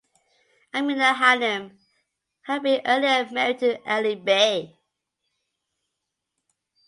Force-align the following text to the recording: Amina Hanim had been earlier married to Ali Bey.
Amina 0.73 1.13
Hanim 1.13 1.77
had 2.47 2.63
been 2.63 2.81
earlier 2.87 3.29
married 3.31 3.59
to 3.59 3.77
Ali 3.87 4.15
Bey. 4.15 4.79